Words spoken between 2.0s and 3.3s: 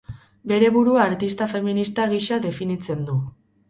gisa definitzen du.